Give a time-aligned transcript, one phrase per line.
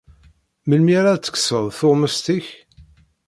[0.67, 2.45] Melmi ara ad tekkseḍ tuɣmest-ik?